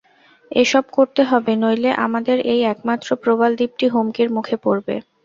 এসব 0.51 0.83
করতে 0.93 1.21
হবে, 1.23 1.51
নইলে 1.61 1.91
আমাদের 2.05 2.37
এই 2.53 2.61
একমাত্র 2.65 3.09
প্রবালদ্বীপটি 3.23 3.85
হুমকির 3.93 4.29
মুখে 4.35 4.55
পড়বে। 4.63 4.95